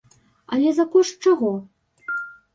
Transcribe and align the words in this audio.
Але 0.55 0.71
за 0.77 0.85
кошт 0.95 1.13
чаго? 1.29 1.53